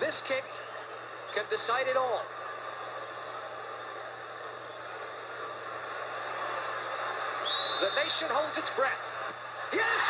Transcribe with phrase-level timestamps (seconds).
[0.00, 0.44] This kick
[1.34, 2.22] can decide it all.
[7.82, 9.06] The nation holds its breath.
[9.74, 10.00] Yes,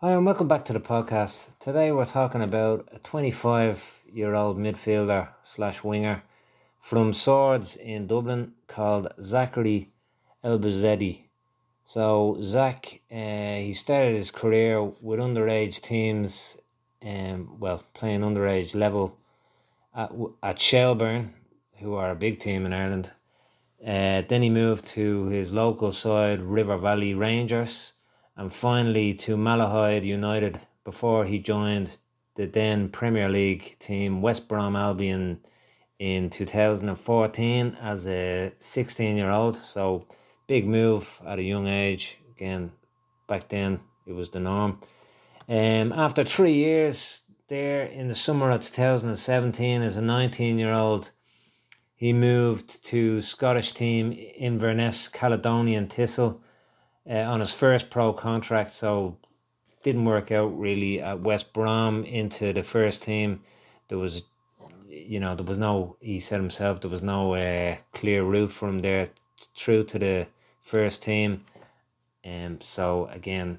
[0.00, 1.58] Hi, and welcome back to the podcast.
[1.58, 6.22] Today we're talking about a 25 year old midfielder slash winger
[6.78, 9.90] from Swords in Dublin called Zachary
[10.44, 11.25] Elbouzedi.
[11.88, 16.58] So, Zach, uh, he started his career with underage teams,
[17.00, 19.16] um, well, playing underage level
[19.94, 20.10] at,
[20.42, 21.32] at Shelbourne,
[21.78, 23.12] who are a big team in Ireland.
[23.80, 27.92] Uh, then he moved to his local side, River Valley Rangers
[28.36, 31.98] and finally to Malahide United before he joined
[32.34, 35.38] the then Premier League team West Brom Albion
[36.00, 39.56] in 2014 as a 16 year old.
[39.56, 40.08] So,
[40.46, 42.18] big move at a young age.
[42.36, 42.70] Again,
[43.26, 44.80] back then it was the norm.
[45.48, 51.10] Um, after three years there in the summer of 2017 as a 19 year old,
[51.94, 56.40] he moved to Scottish team Inverness Caledonian Thistle
[57.08, 59.16] uh, on his first pro contract, so
[59.82, 63.40] didn't work out really at West Brom into the first team.
[63.88, 64.22] There was,
[64.88, 65.96] you know, there was no.
[66.00, 69.08] He said himself there was no uh, clear route from there
[69.54, 70.26] through to the
[70.66, 71.44] first team,
[72.24, 73.58] and um, so again,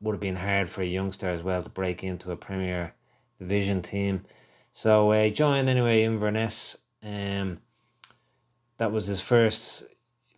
[0.00, 2.94] would have been hard for a youngster as well to break into a Premier
[3.40, 4.24] Division team.
[4.70, 6.78] So uh, joined anyway Inverness.
[7.02, 7.58] Um,
[8.78, 9.84] that was his first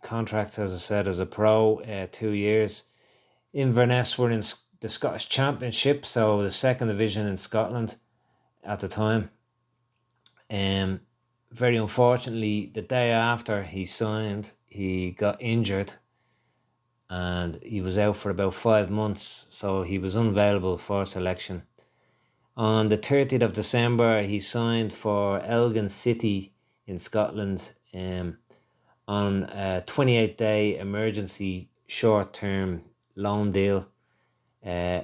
[0.01, 2.83] contract, as I said, as a pro, uh, two years.
[3.53, 4.41] Inverness were in
[4.79, 7.95] the Scottish Championship, so the second division in Scotland
[8.63, 9.29] at the time.
[10.49, 10.99] Um,
[11.51, 15.93] very unfortunately, the day after he signed, he got injured
[17.09, 21.63] and he was out for about five months, so he was unavailable for selection.
[22.55, 26.53] On the 30th of December, he signed for Elgin City
[26.87, 27.71] in Scotland.
[27.93, 28.37] Um,
[29.07, 32.81] on a 28 day emergency short term
[33.15, 33.85] loan deal.
[34.65, 35.01] Uh,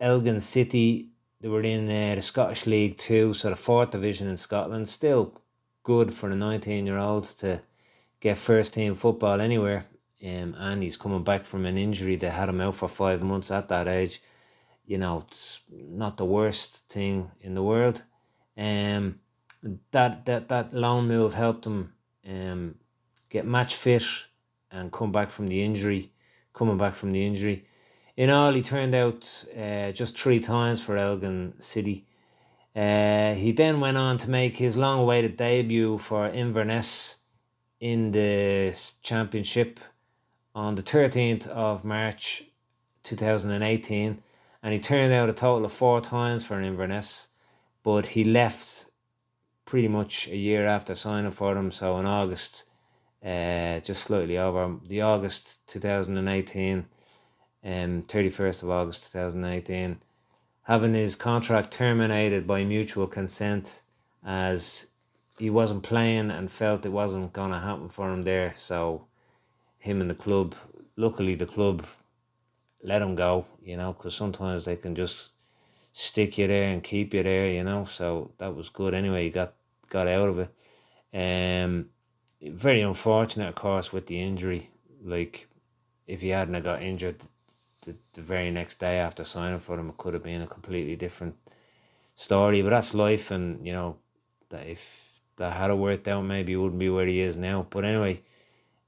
[0.00, 1.08] Elgin City,
[1.40, 4.88] they were in uh, the Scottish League Two, so the fourth division in Scotland.
[4.88, 5.40] Still
[5.82, 7.60] good for the 19 year olds to
[8.20, 9.86] get first team football anywhere.
[10.24, 13.50] Um, and he's coming back from an injury that had him out for five months
[13.50, 14.20] at that age.
[14.86, 18.02] You know, it's not the worst thing in the world.
[18.56, 19.20] Um,
[19.92, 21.92] that that that loan move helped him
[22.28, 22.74] um
[23.28, 24.04] get match fit
[24.70, 26.10] and come back from the injury,
[26.52, 27.64] coming back from the injury.
[28.16, 32.06] In all, he turned out uh, just three times for Elgin City.
[32.74, 37.18] Uh, he then went on to make his long awaited debut for Inverness
[37.80, 39.78] in the championship
[40.58, 42.42] on the 13th of March
[43.04, 44.22] 2018
[44.62, 47.28] and he turned out a total of four times for Inverness
[47.84, 48.86] but he left
[49.64, 52.64] pretty much a year after signing for them so in August
[53.24, 56.86] uh, just slightly over the August 2018,
[57.64, 59.98] um, 31st of August 2018,
[60.62, 63.82] having his contract terminated by mutual consent
[64.24, 64.88] as
[65.38, 68.52] he wasn't playing and felt it wasn't going to happen for him there.
[68.56, 69.07] So,
[69.78, 70.54] him and the club,
[70.96, 71.84] luckily, the club
[72.82, 75.30] let him go, you know, because sometimes they can just
[75.92, 77.84] stick you there and keep you there, you know.
[77.84, 79.24] So that was good anyway.
[79.24, 79.54] He got
[79.90, 80.54] got out of it.
[81.14, 81.86] Um,
[82.42, 84.70] very unfortunate, of course, with the injury.
[85.02, 85.48] Like,
[86.06, 87.24] if he hadn't got injured
[87.82, 90.96] the, the very next day after signing for him, it could have been a completely
[90.96, 91.34] different
[92.14, 92.62] story.
[92.62, 93.96] But that's life, and you know
[94.50, 97.66] that if that had worked out, maybe he wouldn't be where he is now.
[97.70, 98.22] But anyway,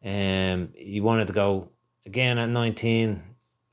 [0.04, 1.68] um, he wanted to go
[2.06, 3.22] again at nineteen.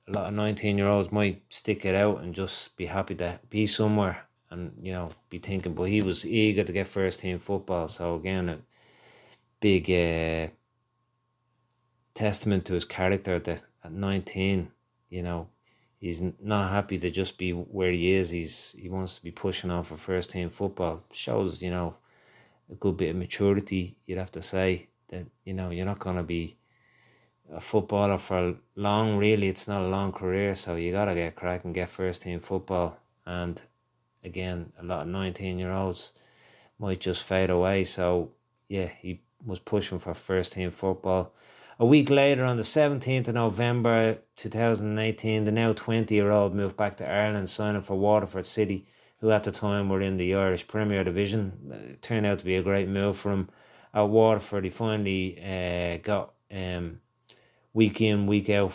[0.07, 4.25] A lot of nineteen-year-olds might stick it out and just be happy to be somewhere
[4.51, 5.73] and you know be thinking.
[5.73, 8.49] But he was eager to get first team football, so again.
[8.49, 8.59] a
[9.59, 10.51] big uh,
[12.13, 14.69] testament to his character that at 19,
[15.09, 15.47] you know,
[15.99, 18.29] he's not happy to just be where he is.
[18.29, 21.03] He's he wants to be pushing on for first team football.
[21.11, 21.95] Shows, you know,
[22.71, 26.23] a good bit of maturity, you'd have to say that, you know, you're not gonna
[26.23, 26.57] be
[27.53, 31.63] a footballer for long really it's not a long career, so you gotta get crack
[31.63, 33.61] and get first team football and
[34.23, 36.11] again a lot of nineteen year olds
[36.79, 37.83] might just fade away.
[37.83, 38.31] So
[38.67, 41.33] yeah, he was pushing for first team football.
[41.79, 46.75] A week later, on the 17th of November 2018, the now 20 year old moved
[46.75, 48.87] back to Ireland, signing for Waterford City,
[49.19, 51.53] who at the time were in the Irish Premier Division.
[51.91, 53.49] It turned out to be a great move for him.
[53.97, 57.01] At Waterford, he finally uh, got um,
[57.73, 58.73] week in, week out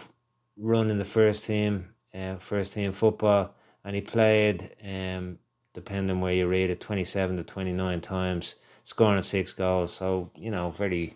[0.57, 1.95] run in the first team.
[2.13, 3.55] uh, first team football,
[3.85, 5.39] and he played, um,
[5.75, 9.95] depending where you read it, 27 to 29 times, scoring six goals.
[9.95, 11.15] So, you know, very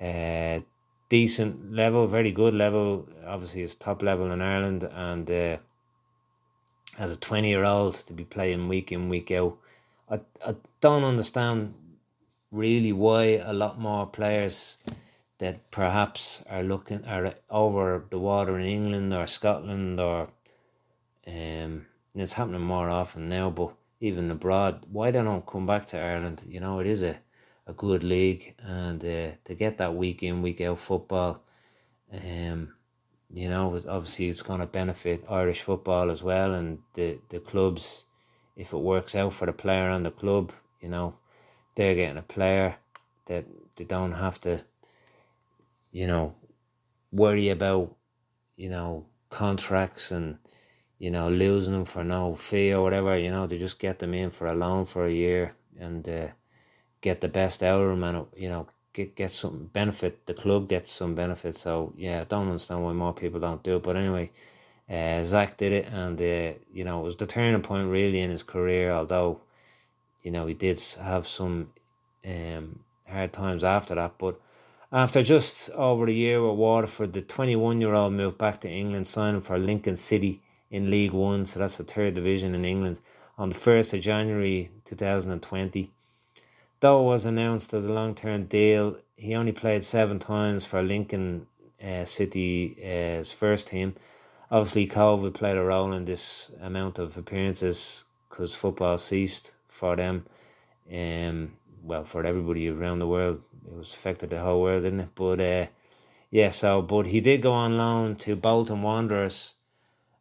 [0.00, 0.60] uh,
[1.10, 3.06] decent level, very good level.
[3.26, 5.56] Obviously, it's top level in Ireland, and uh,
[6.98, 9.58] as a 20 year old to be playing week in, week out.
[10.10, 11.74] I, I don't understand
[12.52, 14.78] really why a lot more players
[15.38, 20.28] that perhaps are looking are over the water in England or Scotland or
[21.26, 26.00] um it's happening more often now but even abroad why they don't come back to
[26.00, 27.16] Ireland you know it is a,
[27.66, 31.40] a good league and uh, to get that week in week out football
[32.12, 32.74] um
[33.32, 38.06] you know obviously it's going to benefit Irish football as well and the the clubs
[38.56, 41.14] if it works out for the player and the club you know
[41.78, 42.76] they're getting a player
[43.26, 43.44] that
[43.76, 44.60] they don't have to
[45.90, 46.34] you know,
[47.12, 47.94] worry about,
[48.56, 50.38] you know, contracts and,
[50.98, 54.14] you know, losing them for no fee or whatever, you know, they just get them
[54.14, 56.28] in for a loan for a year and uh,
[57.00, 60.26] get the best out of them and, you know, get, get some benefit.
[60.26, 61.56] The club gets some benefit.
[61.56, 63.82] So, yeah, I don't understand why more people don't do it.
[63.82, 64.30] But anyway,
[64.90, 68.30] uh, Zach did it and, uh, you know, it was the turning point really in
[68.30, 69.40] his career, although,
[70.22, 71.70] you know, he did have some
[72.26, 72.78] um,
[73.08, 74.14] hard times after that.
[74.18, 74.40] But
[74.92, 79.06] after just over a year with Waterford, the 21 year old moved back to England,
[79.06, 83.00] signing for Lincoln City in League One, so that's the third division in England,
[83.38, 85.90] on the 1st of January 2020.
[86.80, 90.82] Though it was announced as a long term deal, he only played seven times for
[90.82, 91.46] Lincoln
[91.82, 93.94] uh, City's uh, first team.
[94.50, 100.26] Obviously, COVID played a role in this amount of appearances because football ceased for them.
[100.92, 101.52] Um,
[101.82, 105.14] well, for everybody around the world, it was affected the whole world, didn't it?
[105.14, 105.66] But uh,
[106.30, 109.54] yeah, so but he did go on loan to Bolton Wanderers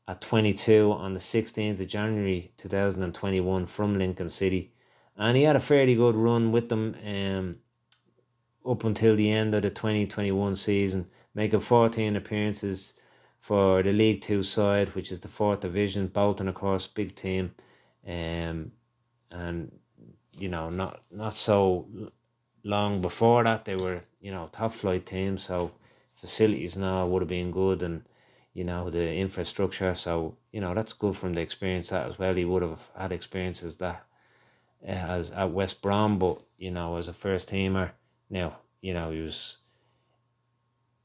[0.07, 4.71] at 22 on the 16th of January 2021 from Lincoln City,
[5.17, 7.55] and he had a fairly good run with them um,
[8.65, 12.93] up until the end of the 2021 season, making 14 appearances
[13.39, 16.07] for the League Two side, which is the fourth division.
[16.07, 17.53] Bolton, of course, big team,
[18.07, 18.71] um,
[19.31, 19.71] and
[20.37, 21.87] you know not not so
[22.63, 25.71] long before that they were you know top flight teams so
[26.15, 28.03] facilities now would have been good and
[28.57, 29.93] you know the infrastructure.
[29.93, 32.33] So you know that's good from the experience that as well.
[32.33, 34.03] He would have had experiences that
[34.83, 37.91] uh, as at West Brom but you know as a first teamer
[38.31, 39.57] now you know he was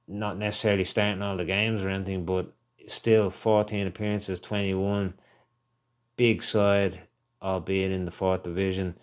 [0.09, 2.51] not necessarily starting all the games or anything but
[2.87, 5.15] still 14 appearances 21
[6.17, 7.01] big side
[7.43, 8.97] albeit in the fourth division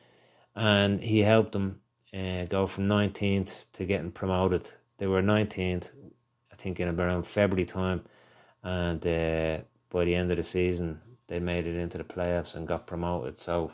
[0.55, 1.79] and he helped them
[2.13, 4.69] uh, go from 19th to getting promoted.
[4.97, 5.91] They were 19th,
[6.51, 8.03] I think, in around February time,
[8.63, 9.59] and uh,
[9.89, 13.37] by the end of the season, they made it into the playoffs and got promoted.
[13.37, 13.71] So,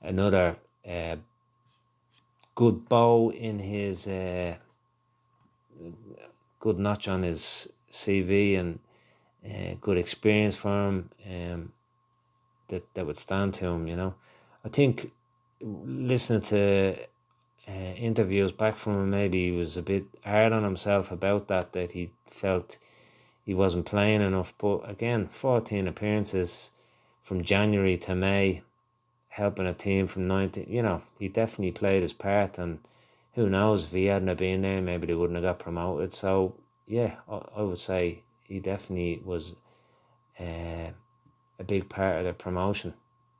[0.00, 0.56] another
[0.88, 1.16] uh,
[2.54, 4.54] good bow in his uh,
[6.60, 8.78] good notch on his CV and
[9.44, 11.72] uh, good experience for him um,
[12.68, 13.86] that that would stand to him.
[13.86, 14.14] You know,
[14.64, 15.10] I think
[15.60, 16.96] listening to
[17.68, 21.72] uh, interviews back from him, maybe he was a bit hard on himself about that,
[21.72, 22.78] that he felt
[23.44, 24.54] he wasn't playing enough.
[24.58, 26.70] But again, 14 appearances
[27.22, 28.62] from January to May,
[29.28, 32.58] helping a team from 19, you know, he definitely played his part.
[32.58, 32.78] And
[33.34, 36.14] who knows, if he hadn't been there, maybe they wouldn't have got promoted.
[36.14, 36.54] So,
[36.86, 39.54] yeah, I, I would say he definitely was
[40.40, 40.90] uh,
[41.58, 42.94] a big part of the promotion,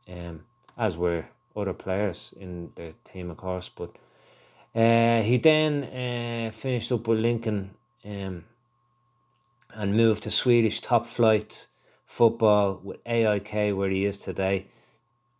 [0.09, 0.41] um,
[0.77, 1.25] as were
[1.57, 3.69] other players in the team, of course.
[3.69, 3.91] But
[4.75, 7.71] uh, he then uh, finished up with Lincoln
[8.05, 8.45] um,
[9.75, 11.69] and moved to Swedish top flight
[12.07, 14.67] football with AIK, where he is today.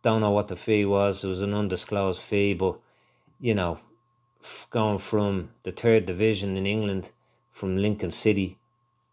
[0.01, 1.23] Don't know what the fee was.
[1.23, 2.79] It was an undisclosed fee, but
[3.39, 3.79] you know,
[4.69, 7.11] going from the third division in England,
[7.51, 8.57] from Lincoln City,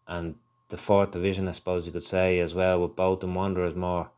[0.07, 0.35] and
[0.69, 4.09] the fourth division, I suppose you could say as well, with Bolton Wanderers more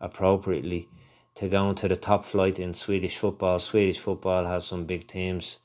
[0.00, 0.88] appropriately
[1.34, 3.58] to go into the top flight in Swedish football.
[3.58, 5.60] Swedish football has some big teams,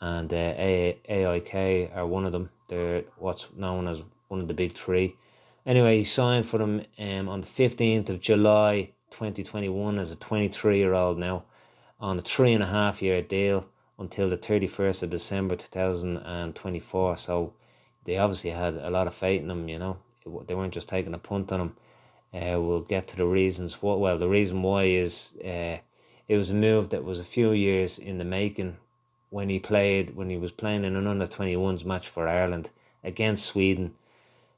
[0.00, 2.50] and uh, AIK are one of them.
[2.68, 5.16] They're what's known as one of the big three.
[5.66, 10.78] Anyway, he signed for them um, on the 15th of July 2021 as a 23
[10.78, 11.44] year old now
[12.00, 13.64] on a three and a half year deal
[13.98, 17.16] until the 31st of December 2024.
[17.16, 17.52] So
[18.04, 19.96] they obviously had a lot of faith in him, you know.
[20.46, 21.76] They weren't just taking a punt on him.
[22.32, 23.82] Uh, we'll get to the reasons.
[23.82, 25.78] What well, the reason why is uh,
[26.28, 28.76] it was a move that was a few years in the making
[29.30, 32.70] when he played when he was playing in an under 21s match for Ireland
[33.02, 33.94] against Sweden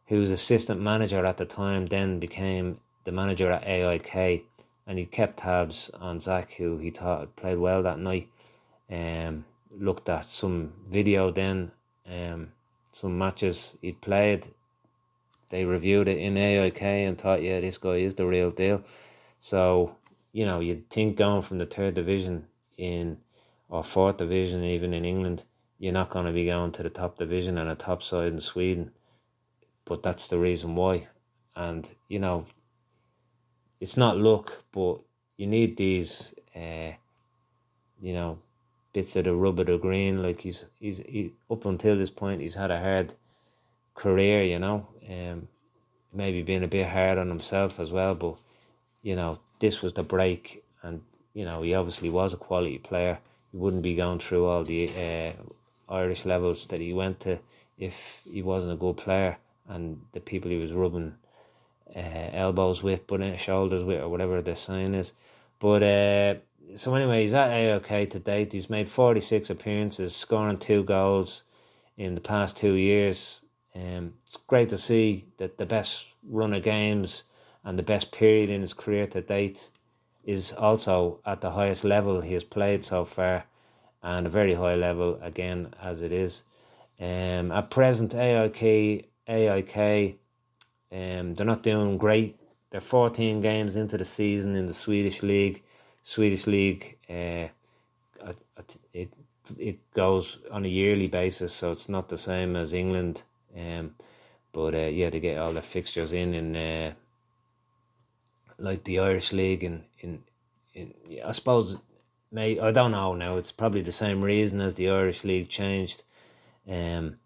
[0.06, 4.44] whose assistant manager at the time, then became the manager at AIK,
[4.86, 8.28] and he kept tabs on Zach, who he thought played well that night.
[8.90, 9.44] Um,
[9.76, 11.72] looked at some video then,
[12.06, 12.52] um,
[12.96, 14.48] some matches he'd played.
[15.50, 18.82] They reviewed it in AIK and thought, yeah, this guy is the real deal.
[19.38, 19.94] So,
[20.32, 22.46] you know, you'd think going from the third division
[22.78, 23.18] in
[23.68, 25.44] or fourth division, even in England,
[25.78, 28.40] you're not going to be going to the top division and a top side in
[28.40, 28.90] Sweden.
[29.84, 31.08] But that's the reason why.
[31.54, 32.46] And, you know,
[33.78, 35.00] it's not luck, but
[35.36, 36.92] you need these, uh,
[38.00, 38.38] you know,
[38.96, 40.22] bits of the rub of the green.
[40.22, 43.12] Like he's he's he, up until this point, he's had a hard
[43.94, 44.86] career, you know.
[45.06, 45.48] Um,
[46.14, 48.36] maybe being a bit hard on himself as well, but
[49.02, 51.02] you know, this was the break, and
[51.34, 53.18] you know, he obviously was a quality player.
[53.52, 57.38] He wouldn't be going through all the uh, Irish levels that he went to
[57.78, 59.36] if he wasn't a good player,
[59.68, 61.14] and the people he was rubbing
[61.94, 65.12] uh, elbows with, uh, shoulders with, or whatever the sign is.
[65.58, 66.34] But uh,
[66.74, 68.52] so anyway, he's at AIK to date.
[68.52, 71.44] He's made forty six appearances, scoring two goals
[71.96, 73.40] in the past two years.
[73.74, 77.24] Um, it's great to see that the best run of games
[77.64, 79.70] and the best period in his career to date
[80.24, 83.44] is also at the highest level he has played so far,
[84.02, 86.42] and a very high level again as it is.
[86.98, 90.18] Um, at present, AIK AIK
[90.92, 92.38] um, they're not doing great.
[92.70, 95.62] They're 14 games into the season in the Swedish league.
[96.06, 97.48] Swedish league, uh,
[98.94, 99.10] it
[99.58, 103.24] it goes on a yearly basis, so it's not the same as England.
[103.56, 103.96] Um,
[104.52, 106.92] but uh, yeah, to get all the fixtures in in uh,
[108.58, 110.22] like the Irish league and in,
[110.74, 110.94] in
[111.24, 111.76] I suppose
[112.30, 113.38] may I don't know now.
[113.38, 116.04] It's probably the same reason as the Irish league changed,
[116.68, 117.16] um,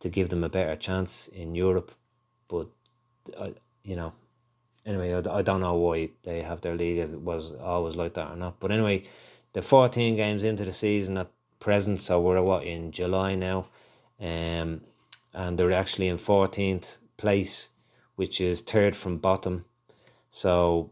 [0.00, 1.92] to give them a better chance in Europe.
[2.48, 2.68] But
[3.38, 3.52] I,
[3.84, 4.14] you know,
[4.86, 6.98] anyway, I, I don't know why they have their league.
[6.98, 8.60] It was always like that or not.
[8.60, 9.04] But anyway,
[9.52, 13.66] the 14 games into the season at present, so we're what in July now,
[14.20, 14.80] um,
[15.34, 17.70] and they're actually in 14th place,
[18.16, 19.64] which is third from bottom.
[20.30, 20.90] So,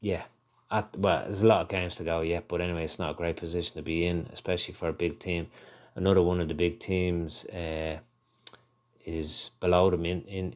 [0.00, 0.24] yeah,
[0.70, 3.14] at well, there's a lot of games to go yet, but anyway, it's not a
[3.14, 5.46] great position to be in, especially for a big team.
[5.94, 7.98] Another one of the big teams uh,
[9.04, 10.54] is below them in, in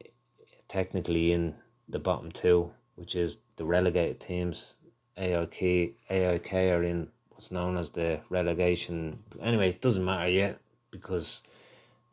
[0.67, 1.55] technically in
[1.91, 4.75] the bottom two, which is the relegated teams.
[5.17, 9.19] AIK, AIK are in what's known as the relegation.
[9.41, 11.43] Anyway, it doesn't matter yet because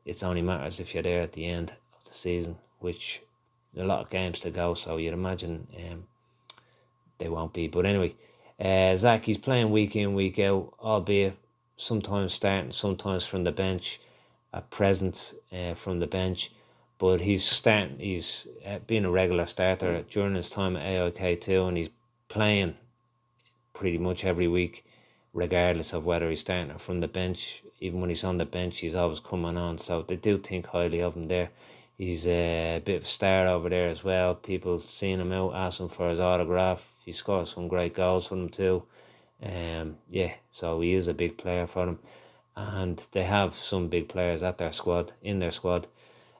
[0.05, 3.21] it only matters if you're there at the end of the season, which
[3.77, 4.75] a lot of games to go.
[4.75, 6.05] So you'd imagine um,
[7.19, 7.69] they won't be.
[7.69, 8.15] But anyway,
[8.61, 11.37] uh, Zach, he's playing week in, week out, albeit
[11.77, 14.01] sometimes starting, sometimes from the bench,
[14.53, 16.51] at present uh, from the bench
[16.99, 17.99] but he's starting.
[17.99, 20.85] He's uh, been a regular starter during his time at
[21.21, 21.91] AIK too, and he's
[22.29, 22.75] playing
[23.73, 24.85] pretty much every week,
[25.33, 27.63] regardless of whether he's starting from the bench.
[27.81, 29.79] Even when he's on the bench, he's always coming on.
[29.79, 31.51] So they do think highly of him there.
[31.97, 34.35] He's a bit of a star over there as well.
[34.35, 36.93] People seeing him out, asking for his autograph.
[37.05, 38.83] He scored some great goals for them too.
[39.43, 41.99] Um, yeah, so he is a big player for them,
[42.57, 45.87] and they have some big players at their squad in their squad.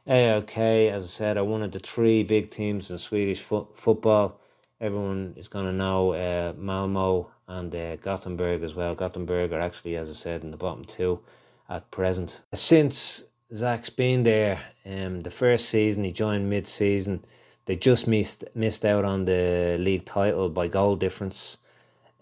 [0.09, 4.41] AIK, as I said, are one of the three big teams in Swedish fo- football.
[4.81, 8.95] Everyone is going to know uh, Malmo and uh, Gothenburg as well.
[8.95, 11.21] Gothenburg are actually, as I said, in the bottom two
[11.69, 12.43] at present.
[12.55, 13.25] Since
[13.55, 17.23] Zach's been there, um, the first season he joined mid-season,
[17.67, 21.59] they just missed missed out on the league title by goal difference.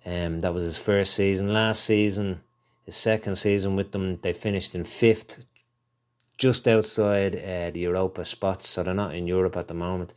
[0.04, 1.52] Um, that was his first season.
[1.52, 2.40] Last season,
[2.84, 5.44] his second season with them, they finished in fifth,
[6.36, 10.14] just outside uh, the Europa spots, so they're not in Europe at the moment.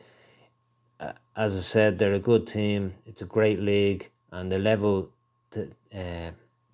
[1.00, 2.94] Uh, as I said, they're a good team.
[3.06, 5.10] It's a great league, and the level
[5.52, 6.32] to, uh,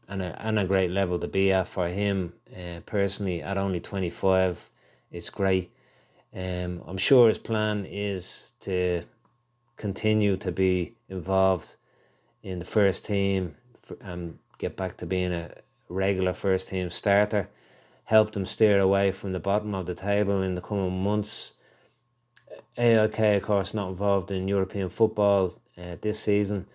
[0.07, 3.79] and a and a great level to be at for him uh, personally at only
[3.79, 4.69] twenty five.
[5.11, 5.71] It's great.
[6.33, 9.01] Um, I'm sure his plan is to
[9.77, 11.75] continue to be involved
[12.43, 13.55] in the first team
[14.01, 15.51] and get back to being a
[15.89, 17.47] regular first team starter
[18.05, 21.53] help them steer away from the bottom of the table in the coming months.
[22.77, 26.65] AIK, of course, not involved in European football uh, this season,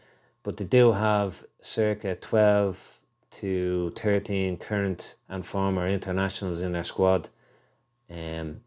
[0.42, 7.28] but they do have circa 12 to 13 current and former internationals in their squad.
[8.10, 8.60] Um,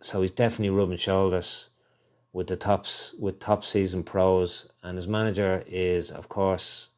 [0.00, 1.70] so he's definitely rubbing shoulders
[2.32, 6.90] with the tops with top season pros, and his manager is, of course,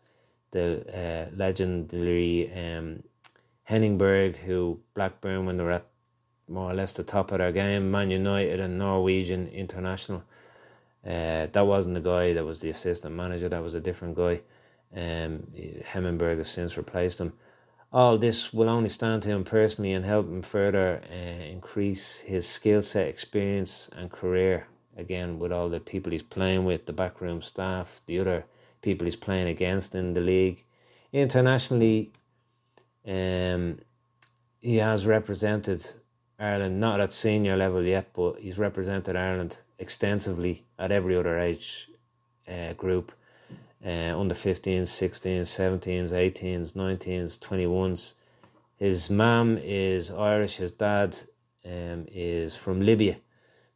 [0.51, 3.03] the uh, legendary um,
[3.73, 5.87] Henning Berg, who Blackburn when they were at
[6.47, 7.91] more or less the top of their game.
[7.91, 10.23] Man United and Norwegian International.
[11.07, 13.49] Uh, that wasn't the guy that was the assistant manager.
[13.49, 14.43] That was a different guy.
[14.95, 15.47] Um,
[15.87, 17.33] Henning Berg has since replaced him.
[17.95, 22.47] All this will only stand to him personally and help him further uh, increase his
[22.47, 24.67] skill set, experience, and career.
[24.99, 28.45] Again, with all the people he's playing with, the backroom staff, the other
[28.83, 30.63] people he's playing against in the league.
[31.15, 32.13] Internationally,
[33.07, 33.79] um,
[34.61, 35.85] he has represented
[36.39, 41.91] Ireland, not at senior level yet, but he's represented Ireland extensively at every other age
[42.49, 43.13] uh, group
[43.85, 48.15] uh, under 15s, 16s, 17s, 18s, 19s, 21s.
[48.77, 51.17] His mum is Irish, his dad
[51.65, 53.17] um, is from Libya.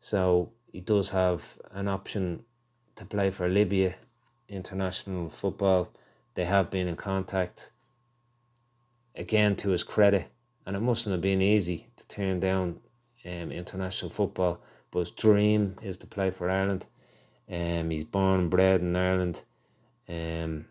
[0.01, 1.43] So he does have
[1.73, 2.45] an option
[2.97, 3.95] to play for Libya
[4.49, 5.89] international football.
[6.35, 7.73] They have been in contact.
[9.17, 10.29] Again, to his credit,
[10.67, 12.79] and it mustn't have been easy to turn down
[13.25, 14.61] um, international football.
[14.91, 16.87] But his dream is to play for Ireland.
[17.51, 19.43] Um, he's born and bred in Ireland.
[20.09, 20.67] Um,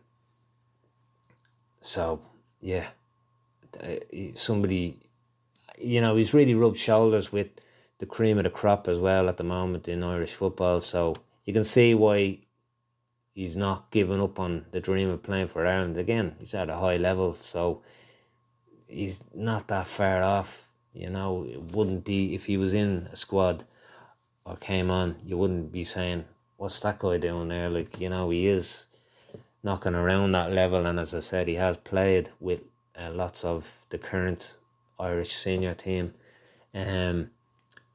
[1.81, 2.21] so
[2.61, 2.87] yeah,
[4.33, 4.97] somebody,
[5.77, 7.47] you know, he's really rubbed shoulders with
[7.99, 10.81] the cream of the crop as well at the moment in Irish football.
[10.81, 12.39] So you can see why
[13.33, 16.35] he's not giving up on the dream of playing for Ireland again.
[16.39, 17.83] He's at a high level, so
[18.87, 20.67] he's not that far off.
[20.93, 23.63] You know, it wouldn't be if he was in a squad
[24.45, 26.23] or came on, you wouldn't be saying,
[26.57, 28.85] "What's that guy doing there?" Like you know, he is
[29.63, 30.85] knocking around that level.
[30.85, 32.61] And as I said, he has played with
[32.97, 34.57] uh, lots of the current
[34.99, 36.13] Irish senior team.
[36.73, 37.31] Um,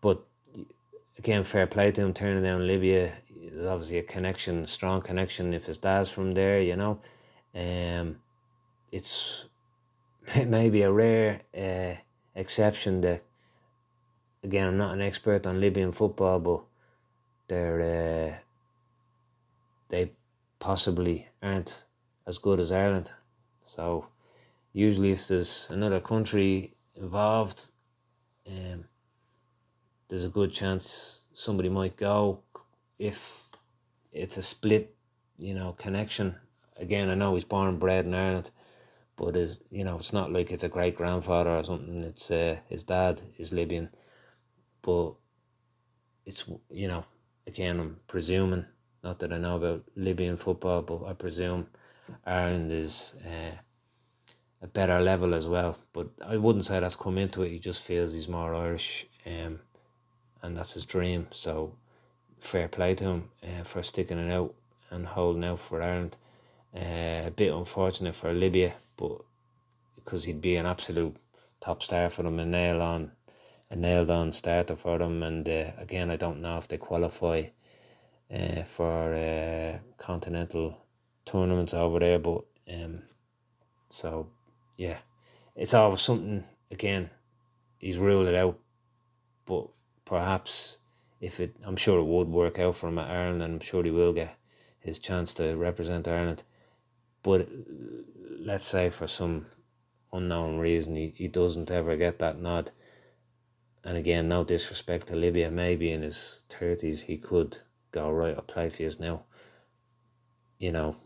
[0.01, 0.23] but
[1.19, 3.13] again, fair play to him turning down Libya.
[3.41, 5.55] There's obviously a connection, strong connection.
[5.55, 6.99] If his dad's from there, you know,
[7.55, 8.17] um,
[8.93, 9.45] it's
[10.47, 11.95] maybe a rare uh,
[12.35, 13.23] exception that.
[14.43, 16.61] Again, I'm not an expert on Libyan football, but
[17.49, 18.39] they're uh,
[19.91, 20.13] they
[20.59, 21.85] possibly aren't
[22.27, 23.13] as good as Ireland.
[23.65, 24.07] So
[24.73, 27.67] usually if there's another country involved,
[28.47, 28.85] um,
[30.09, 32.41] there's a good chance somebody might go
[32.99, 33.51] if
[34.13, 34.95] it's a split,
[35.39, 36.35] you know, connection.
[36.77, 38.51] Again, I know he's born and bred in Ireland,
[39.21, 42.03] but is you know, it's not like it's a great grandfather or something.
[42.03, 43.91] It's uh, his dad is Libyan,
[44.81, 45.13] but
[46.25, 47.05] it's you know,
[47.47, 48.65] again, I'm presuming
[49.05, 51.67] not that I know about Libyan football, but I presume
[52.25, 53.55] Ireland is uh,
[54.63, 55.77] a better level as well.
[55.93, 57.51] But I wouldn't say that's come into it.
[57.51, 59.61] He just feels he's more Irish, um,
[60.43, 61.27] and that's his dream.
[61.31, 61.75] So
[62.39, 64.55] fair play to him uh, for sticking it out
[64.91, 66.17] and holding out for Ireland.
[66.75, 69.17] Uh, a bit unfortunate for Libya, but
[69.97, 71.17] because he'd be an absolute
[71.61, 73.11] top star for them and nail on
[73.71, 75.23] a nailed on starter for them.
[75.23, 77.45] And uh, again, I don't know if they qualify
[78.33, 80.77] uh, for uh, continental
[81.25, 82.19] tournaments over there.
[82.19, 83.03] But um,
[83.89, 84.29] so
[84.77, 84.99] yeah,
[85.57, 86.45] it's always something.
[86.71, 87.11] Again,
[87.79, 88.59] he's ruled it out,
[89.47, 89.69] but
[90.05, 90.77] perhaps
[91.21, 93.83] if it, I'm sure it would work out for him at Ireland, and I'm sure
[93.83, 94.37] he will get
[94.81, 96.45] his chance to represent Ireland.
[97.23, 97.49] But
[98.39, 99.47] let's say for some
[100.13, 102.71] unknown reason he, he doesn't ever get that nod.
[103.85, 107.57] And again, no disrespect to Libya, maybe in his thirties he could
[107.93, 108.35] go right.
[108.35, 109.23] I'll play for you now.
[110.59, 110.97] You know,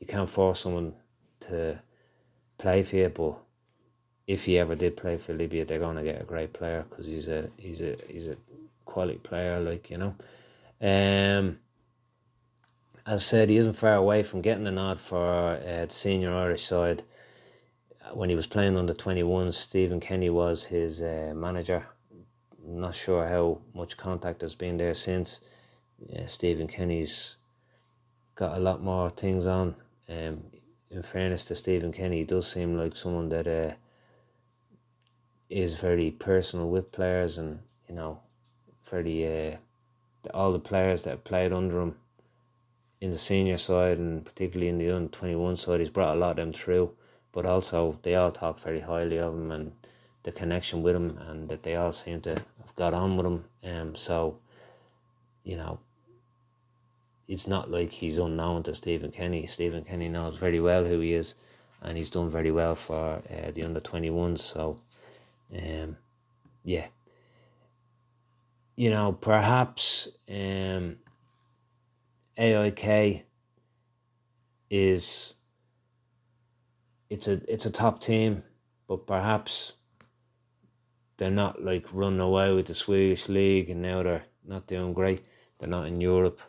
[0.00, 0.94] you can't force someone
[1.40, 1.78] to
[2.58, 3.38] play for you, but
[4.26, 7.28] if he ever did play for Libya, they're gonna get a great player because he's
[7.28, 8.36] a he's a he's a
[8.84, 10.14] quality player, like you know.
[10.80, 11.58] Um,
[13.06, 16.34] as I said, he isn't far away from getting a nod for uh, the senior
[16.34, 17.02] Irish side.
[18.12, 21.86] When he was playing under 21, Stephen Kenny was his uh, manager.
[22.64, 25.40] not sure how much contact has been there since
[26.08, 27.36] yeah, Stephen Kenny's
[28.34, 29.74] got a lot more things on.
[30.08, 30.42] Um,
[30.90, 33.74] in fairness to Stephen Kenny, he does seem like someone that uh,
[35.48, 38.20] is very personal with players, and you know,
[38.90, 39.56] very uh,
[40.34, 41.94] all the players that have played under him
[43.00, 46.20] in the senior side and particularly in the under twenty one side, he's brought a
[46.20, 46.90] lot of them through.
[47.32, 49.72] But also, they all talk very highly of him and
[50.24, 53.44] the connection with him, and that they all seem to have got on with him.
[53.64, 54.36] Um, so,
[55.44, 55.78] you know,
[57.28, 59.46] it's not like he's unknown to Stephen Kenny.
[59.46, 61.34] Stephen Kenny knows very well who he is,
[61.82, 64.42] and he's done very well for uh, the under twenty ones.
[64.42, 64.78] So,
[65.56, 65.96] um,
[66.64, 66.88] yeah,
[68.74, 70.96] you know, perhaps um,
[72.40, 73.26] AIK
[74.70, 75.34] is
[77.10, 78.42] it's a it's a top team,
[78.88, 79.72] but perhaps
[81.18, 85.20] they're not like running away with the Swedish league, and now they're not doing great.
[85.58, 86.40] They're not in Europe.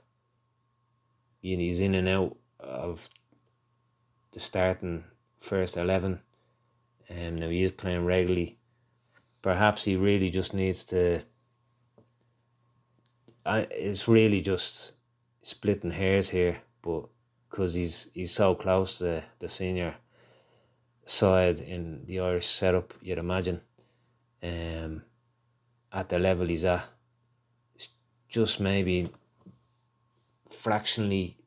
[1.41, 3.09] He's in and out of
[4.31, 5.03] the starting
[5.41, 6.21] first eleven.
[7.09, 8.57] Um, now he is playing regularly.
[9.41, 11.21] Perhaps he really just needs to.
[13.45, 14.93] I, it's really just
[15.41, 17.05] splitting hairs here, but
[17.49, 19.95] because he's he's so close to the senior
[21.05, 23.61] side in the Irish setup, you'd imagine.
[24.43, 25.03] Um,
[25.93, 26.83] at the level he's at,
[27.75, 27.89] it's
[28.29, 29.09] just maybe
[30.49, 31.37] fractionally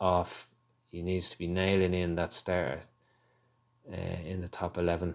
[0.00, 0.48] off.
[0.90, 2.80] He needs to be nailing in that start
[3.90, 5.14] uh, in the top eleven,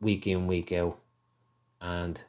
[0.00, 0.98] week in week out,
[1.80, 2.20] and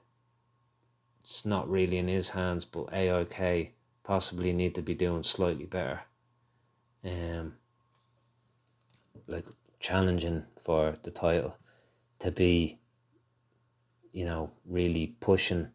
[1.24, 2.64] it's not really in his hands.
[2.66, 6.02] But AIK possibly need to be doing slightly better.
[7.04, 7.54] Um,
[9.28, 9.46] like
[9.80, 11.58] challenging for the title
[12.20, 12.80] to be,
[14.12, 15.68] you know, really pushing.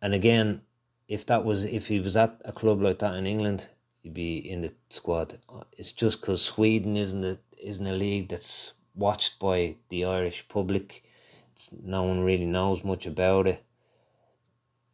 [0.00, 0.62] And again,
[1.08, 3.68] if that was if he was at a club like that in England,
[3.98, 5.38] he'd be in the squad.
[5.76, 11.04] It's just because Sweden isn't a isn't a league that's watched by the Irish public.
[11.54, 13.62] It's, no one really knows much about it.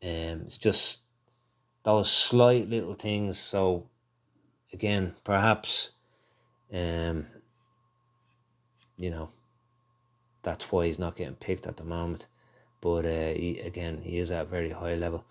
[0.03, 1.01] Um, it's just
[1.88, 3.38] those slight little things.
[3.38, 3.87] So
[4.74, 5.92] again, perhaps,
[6.70, 7.27] um,
[8.98, 9.31] you know,
[10.42, 12.27] that's why he's not getting picked at the moment.
[12.83, 15.24] But uh, he, again, he is at a very high level.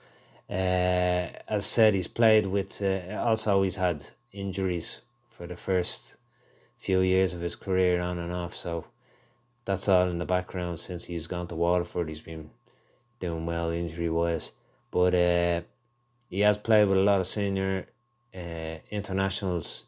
[0.49, 2.81] Uh, as said, he's played with.
[2.81, 6.15] Uh, also, he's had injuries for the first
[6.79, 8.55] few years of his career on and off.
[8.55, 8.83] So
[9.65, 12.09] that's all in the background since he's gone to Waterford.
[12.09, 12.49] He's been
[13.19, 14.53] doing well injury wise.
[14.89, 15.61] But uh,
[16.29, 17.85] he has played with a lot of senior
[18.35, 19.85] uh, internationals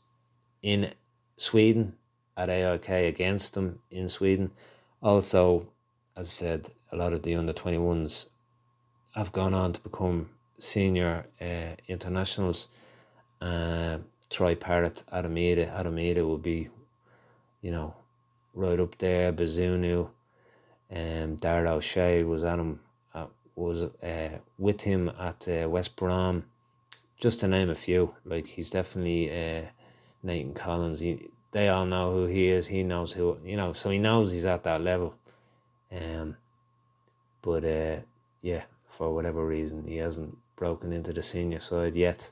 [0.61, 0.91] in
[1.37, 1.93] Sweden
[2.37, 4.51] at AIK against them in Sweden.
[5.01, 5.67] Also,
[6.15, 8.27] as I said, a lot of the under 21s
[9.15, 12.67] have gone on to become senior uh, internationals.
[13.41, 13.97] Uh,
[14.29, 15.73] Troy Parrott, Adam Idah.
[15.75, 16.69] Adamida will be,
[17.61, 17.95] you know,
[18.53, 19.33] right up there.
[19.33, 20.09] Bazunu,
[20.95, 22.79] um, Dara O'Shea was at him,
[23.59, 26.45] was uh, with him at uh, West Brom
[27.19, 29.63] just to name a few, like he's definitely uh,
[30.23, 31.01] Nathan Collins.
[31.01, 32.65] He, they all know who he is.
[32.65, 35.13] He knows who you know, so he knows he's at that level.
[35.91, 36.37] Um,
[37.41, 37.97] but uh,
[38.41, 42.31] yeah, for whatever reason, he hasn't broken into the senior side yet.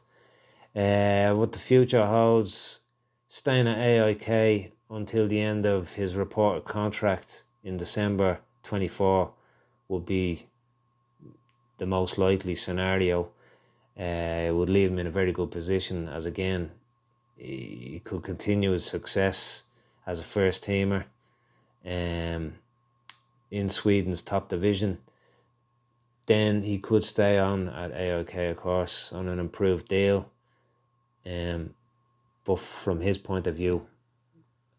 [0.75, 2.81] Uh, what the future holds,
[3.27, 9.31] staying at AIK until the end of his reported contract in December twenty four,
[9.89, 10.45] will be
[11.77, 13.29] the most likely scenario
[13.99, 16.71] uh, would leave him in a very good position as again
[17.37, 19.63] he could continue his success
[20.05, 21.03] as a first teamer
[21.85, 22.53] um,
[23.51, 24.97] in Sweden's top division.
[26.25, 30.29] Then he could stay on at AIK, of course, on an improved deal.
[31.25, 31.73] Um,
[32.43, 33.85] but from his point of view,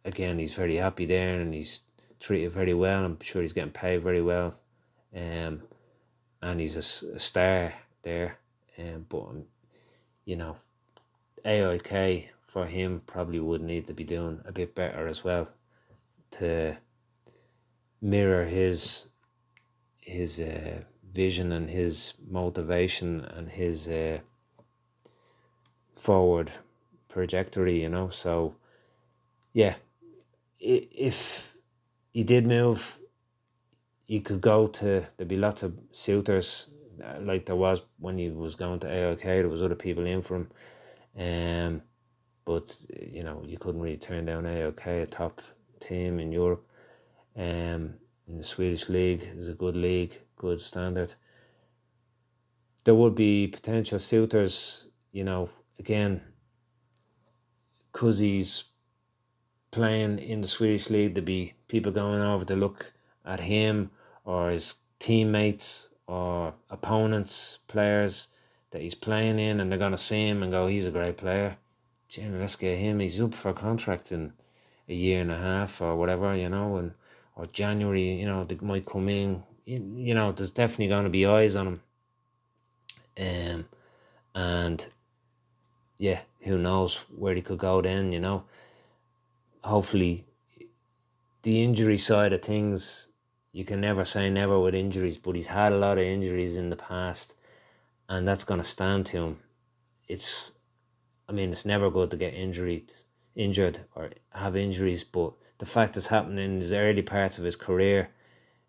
[0.05, 1.81] again, he's very happy there and he's
[2.21, 3.05] treated very well.
[3.05, 4.55] I'm sure he's getting paid very well.
[5.15, 5.63] Um,
[6.43, 7.73] and he's a, a star
[8.03, 8.39] there.
[8.79, 9.27] Um, but
[10.25, 10.57] you know,
[11.45, 15.49] AIK for him probably would need to be doing a bit better as well
[16.31, 16.77] to
[18.01, 19.07] mirror his
[20.01, 20.81] his uh,
[21.13, 24.19] vision and his motivation and his uh,
[25.99, 26.51] forward
[27.09, 27.83] trajectory.
[27.83, 28.55] You know, so
[29.53, 29.75] yeah,
[30.61, 31.55] if
[32.13, 32.99] he did move,
[34.09, 35.07] he could go to.
[35.17, 36.71] There'd be lots of suitors
[37.05, 39.23] uh, like there was when he was going to AIK.
[39.23, 40.51] There was other people in for him,
[41.17, 41.83] um,
[42.45, 45.41] but you know you couldn't really turn down AIK, a top
[45.79, 46.67] team in Europe.
[47.37, 47.95] Um,
[48.27, 51.15] in the Swedish league is a good league, good standard.
[52.85, 56.21] There would be potential suitors, you know, again,
[57.93, 58.65] because he's
[59.71, 62.93] playing in the Swedish league, there'd be people going over to look
[63.25, 63.91] at him
[64.29, 68.29] or his teammates or opponents, players
[68.71, 71.57] that he's playing in, and they're gonna see him and go, "He's a great player."
[72.09, 73.01] Jim, let's get him.
[73.01, 74.33] He's up for a contract in
[74.89, 76.93] a year and a half or whatever, you know, and
[77.37, 79.43] or January, you know, they might come in.
[79.65, 81.81] You know, there's definitely going to be eyes on him.
[83.19, 83.65] Um,
[84.35, 84.87] and
[85.99, 88.13] yeah, who knows where he could go then?
[88.13, 88.45] You know,
[89.65, 90.25] hopefully,
[91.43, 93.08] the injury side of things
[93.59, 96.71] you can never say never with injuries, but he's had a lot of injuries in
[96.71, 97.35] the past,
[98.09, 99.39] and that's going to stand to him.
[100.07, 100.53] It's,
[101.29, 102.93] I mean, it's never good to get injured,
[103.35, 107.57] injured or have injuries, but the fact it's happening in his early parts of his
[107.57, 108.11] career,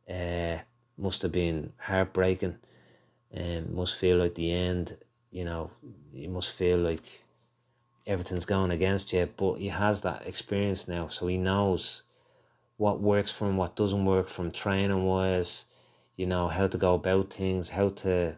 [0.10, 0.58] uh,
[0.98, 2.56] must have been heartbreaking
[3.32, 4.98] and must feel like the end
[5.32, 5.70] you know
[6.12, 7.22] you must feel like
[8.08, 12.04] everything's going against you but he has that experience now so he knows
[12.80, 15.66] what works for him what doesn't work from training wise
[16.16, 18.34] you know how to go about things how to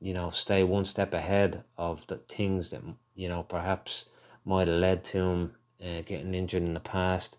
[0.00, 2.82] you know stay one step ahead of the things that
[3.14, 4.04] you know perhaps
[4.44, 7.38] might have led to him uh, getting injured in the past.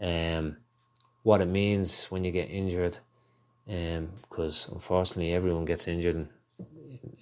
[0.00, 0.56] Um
[1.24, 2.96] what it means when you get injured
[3.68, 6.28] um because unfortunately everyone gets injured in,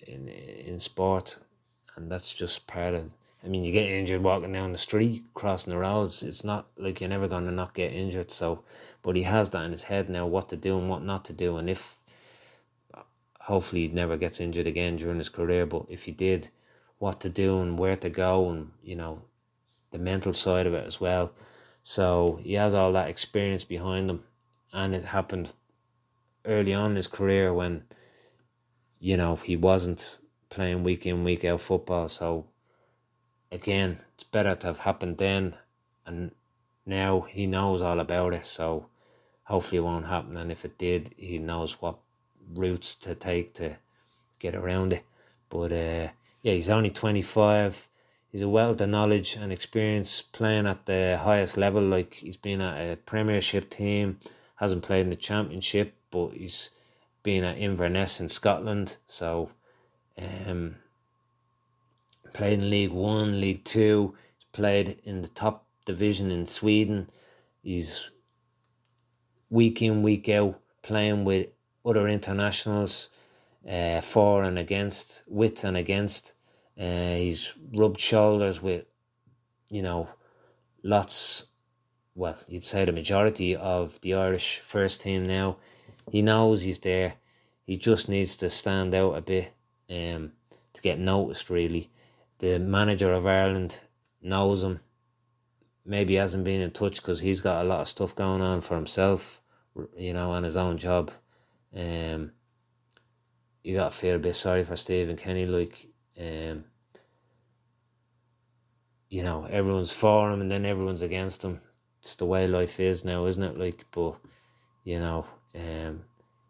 [0.07, 1.39] in in sport
[1.97, 3.11] and that's just part of
[3.47, 7.01] I mean you get injured walking down the street crossing the roads it's not like
[7.01, 8.65] you're never going to not get injured so
[9.03, 11.33] but he has that in his head now what to do and what not to
[11.33, 11.97] do and if
[13.41, 16.49] hopefully he never gets injured again during his career but if he did
[16.99, 19.23] what to do and where to go and you know
[19.91, 21.31] the mental side of it as well.
[21.83, 24.25] So he has all that experience behind him
[24.73, 25.51] and it happened
[26.45, 27.85] early on in his career when
[28.99, 32.47] you know he wasn't playing week in week out football so
[33.53, 35.55] again it's better to have happened then
[36.07, 36.31] and
[36.85, 38.87] now he knows all about it so
[39.45, 41.97] hopefully it won't happen and if it did he knows what
[42.55, 43.77] routes to take to
[44.39, 45.05] get around it.
[45.49, 46.09] But uh,
[46.43, 47.89] yeah, he's only 25.
[48.33, 51.83] He's a wealth of knowledge and experience playing at the highest level.
[51.83, 54.19] Like he's been at a Premiership team,
[54.57, 56.71] hasn't played in the Championship, but he's
[57.23, 58.97] been at Inverness in Scotland.
[59.07, 59.51] So,
[60.19, 60.77] um,
[62.33, 64.15] played in League One, League Two.
[64.37, 67.09] He's played in the top division in Sweden.
[67.63, 68.11] He's
[69.51, 71.49] week in, week out playing with
[71.85, 73.11] other internationals
[73.69, 76.35] uh, for and against, with and against.
[76.79, 78.85] Uh, he's rubbed shoulders with,
[79.71, 80.09] you know,
[80.83, 81.47] lots,
[82.15, 85.57] well, you'd say the majority of the Irish first team now.
[86.11, 87.15] He knows he's there.
[87.67, 89.53] He just needs to stand out a bit
[89.91, 90.33] um,
[90.73, 91.91] to get noticed, really.
[92.39, 93.79] The manager of Ireland
[94.23, 94.81] knows him.
[95.85, 98.75] Maybe hasn't been in touch because he's got a lot of stuff going on for
[98.75, 99.41] himself,
[99.97, 101.11] you know, on his own job.
[101.75, 102.33] Um,
[103.63, 105.87] you got to feel a bit sorry for Stephen Kenny, like,
[106.21, 106.65] um,
[109.09, 111.61] you know, everyone's for him and then everyone's against him.
[112.03, 113.59] It's the way life is now, isn't it?
[113.59, 114.17] Like, but
[114.85, 116.03] you know, um,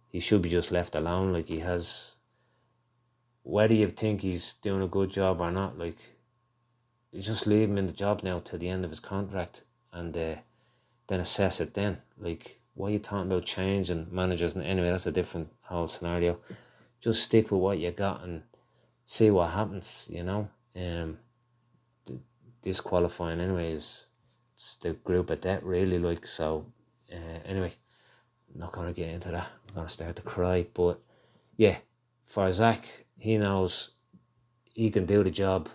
[0.08, 1.32] he should be just left alone.
[1.32, 2.15] Like he has,
[3.46, 5.98] whether you think he's doing a good job or not, like,
[7.12, 10.18] you just leave him in the job now till the end of his contract and
[10.18, 10.34] uh,
[11.06, 11.96] then assess it then.
[12.18, 14.56] Like, why are you talking about change and managers?
[14.56, 16.38] And anyway, that's a different whole scenario.
[17.00, 18.42] Just stick with what you got and
[19.04, 20.08] see what happens.
[20.10, 21.16] You know, um,
[22.62, 24.08] disqualifying anyway is
[24.80, 26.00] the group of debt really.
[26.00, 26.66] Like so.
[27.12, 27.72] Uh, anyway,
[28.56, 29.48] not gonna get into that.
[29.68, 30.66] I'm gonna start to cry.
[30.74, 30.98] But
[31.56, 31.76] yeah,
[32.24, 33.90] for Zach, he knows
[34.74, 35.68] he can do the job,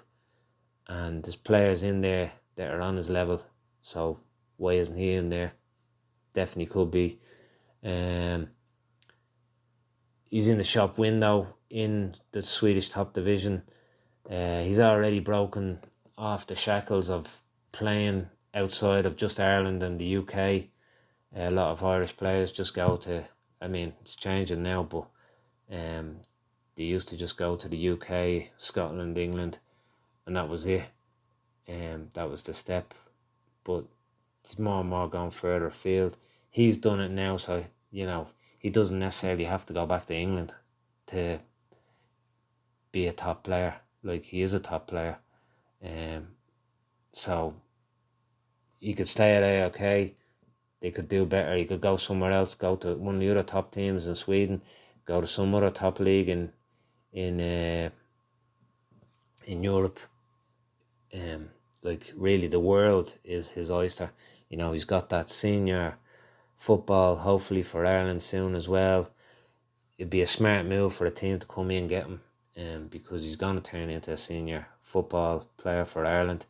[0.88, 3.44] and there's players in there that are on his level.
[3.82, 4.20] So
[4.58, 5.54] why isn't he in there?
[6.34, 7.20] definitely could be.
[7.84, 8.50] Um,
[10.26, 13.64] he's in the shop window in the Swedish top division.
[14.30, 15.80] Uh, he's already broken
[16.18, 17.28] off the shackles of
[17.72, 20.66] playing outside of just Ireland and the UK.
[21.36, 23.24] A lot of Irish players just go to.
[23.62, 25.08] I mean, it's changing now, but
[25.72, 26.18] um,
[26.76, 29.60] they used to just go to the UK, Scotland, England,
[30.26, 30.84] and that was it.
[31.68, 32.94] Um, that was the step.
[33.64, 33.86] But
[34.44, 36.18] it's more and more going further afield.
[36.50, 38.28] He's done it now, so you know
[38.60, 40.54] he doesn't necessarily have to go back to England
[41.08, 41.40] to
[42.92, 43.76] be a top player.
[44.04, 45.18] Like he is a top player,
[45.84, 46.28] um,
[47.12, 47.54] so
[48.80, 50.16] he could stay at AIK.
[50.80, 51.56] They could do better.
[51.56, 52.56] He could go somewhere else.
[52.56, 54.62] Go to one of the other top teams in Sweden.
[55.06, 56.52] Go to some other top league in
[57.14, 57.90] in uh,
[59.46, 60.00] in Europe.
[61.14, 61.50] Um,
[61.84, 64.10] like really, the world is his oyster.
[64.50, 65.96] You know, he's got that senior
[66.58, 69.10] football, hopefully for Ireland soon as well.
[69.98, 72.22] It'd be a smart move for a team to come in and get him,
[72.58, 76.46] um, because he's to turn into a senior football player for Ireland,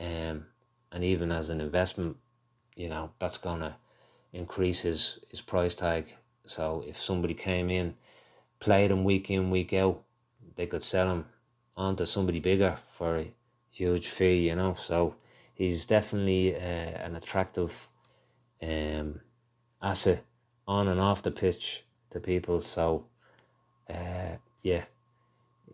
[0.00, 0.46] um,
[0.92, 2.16] and even as an investment,
[2.76, 3.74] you know that's to
[4.32, 6.14] increase his his price tag.
[6.46, 7.94] So if somebody came in,
[8.64, 10.02] played him week in week out,
[10.56, 11.26] they could sell him
[11.76, 13.30] onto somebody bigger for a
[13.70, 14.74] huge fee, you know.
[14.78, 15.16] So
[15.54, 16.58] he's definitely uh,
[17.06, 17.86] an attractive
[18.62, 19.20] um,
[19.82, 20.24] asset
[20.66, 22.62] on and off the pitch to people.
[22.62, 23.04] So,
[23.90, 24.84] uh, yeah,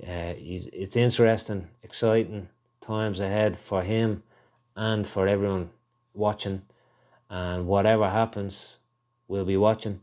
[0.04, 2.48] uh, he's, it's interesting, exciting
[2.80, 4.24] times ahead for him
[4.74, 5.70] and for everyone
[6.12, 6.60] watching.
[7.28, 8.78] And whatever happens,
[9.28, 10.02] we'll be watching.